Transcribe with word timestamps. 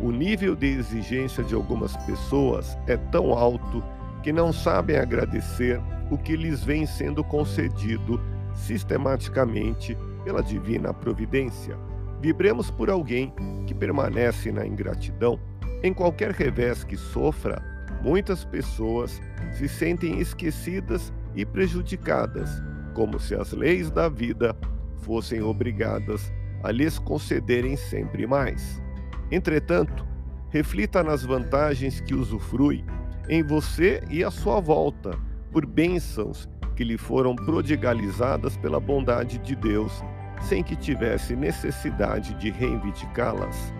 O 0.00 0.12
nível 0.12 0.54
de 0.54 0.66
exigência 0.66 1.42
de 1.42 1.54
algumas 1.54 1.96
pessoas 1.98 2.78
é 2.86 2.96
tão 2.96 3.32
alto 3.32 3.82
que 4.22 4.32
não 4.32 4.52
sabem 4.52 4.96
agradecer 4.96 5.80
o 6.10 6.16
que 6.16 6.36
lhes 6.36 6.62
vem 6.62 6.86
sendo 6.86 7.24
concedido 7.24 8.20
sistematicamente 8.54 9.96
pela 10.24 10.42
divina 10.42 10.94
providência. 10.94 11.76
Vibremos 12.20 12.70
por 12.70 12.90
alguém 12.90 13.32
que 13.66 13.74
permanece 13.74 14.52
na 14.52 14.66
ingratidão. 14.66 15.38
Em 15.82 15.92
qualquer 15.92 16.30
revés 16.30 16.84
que 16.84 16.96
sofra, 16.96 17.62
muitas 18.02 18.44
pessoas 18.44 19.20
se 19.52 19.68
sentem 19.68 20.20
esquecidas 20.20 21.12
e 21.34 21.44
prejudicadas, 21.44 22.50
como 22.94 23.18
se 23.18 23.34
as 23.34 23.52
leis 23.52 23.90
da 23.90 24.08
vida 24.08 24.56
fossem 25.02 25.42
obrigadas 25.42 26.32
a 26.62 26.70
lhes 26.70 26.98
concederem 26.98 27.76
sempre 27.76 28.26
mais. 28.26 28.82
Entretanto, 29.30 30.06
reflita 30.50 31.02
nas 31.02 31.22
vantagens 31.22 32.00
que 32.00 32.14
usufrui 32.14 32.84
em 33.28 33.42
você 33.42 34.02
e 34.10 34.24
à 34.24 34.30
sua 34.30 34.60
volta, 34.60 35.18
por 35.52 35.66
bênçãos 35.66 36.48
que 36.74 36.84
lhe 36.84 36.96
foram 36.96 37.34
prodigalizadas 37.34 38.56
pela 38.56 38.80
bondade 38.80 39.38
de 39.38 39.54
Deus, 39.54 40.02
sem 40.42 40.62
que 40.62 40.76
tivesse 40.76 41.34
necessidade 41.34 42.34
de 42.34 42.50
reivindicá-las. 42.50 43.72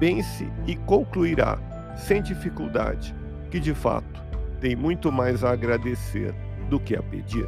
Pense 0.00 0.48
e 0.66 0.74
concluirá, 0.74 1.58
sem 1.96 2.22
dificuldade, 2.22 3.14
que 3.50 3.60
de 3.60 3.74
fato 3.74 4.22
tem 4.60 4.74
muito 4.74 5.12
mais 5.12 5.44
a 5.44 5.52
agradecer 5.52 6.34
do 6.68 6.80
que 6.80 6.96
a 6.96 7.02
pedir. 7.02 7.46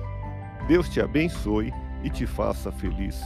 Deus 0.68 0.88
te 0.88 1.00
abençoe 1.00 1.72
e 2.04 2.10
te 2.10 2.26
faça 2.26 2.70
feliz. 2.70 3.20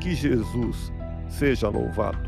Que 0.00 0.14
Jesus 0.14 0.92
seja 1.28 1.68
louvado. 1.68 2.27